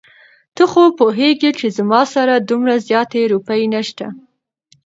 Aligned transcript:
ته 0.55 0.63
خو 0.71 0.83
پوهېږې 0.99 1.51
چې 1.59 1.67
زما 1.77 2.01
سره 2.13 2.33
دومره 2.49 2.75
زياتې 2.87 3.21
روپۍ 3.33 3.61
نشته. 3.73 4.05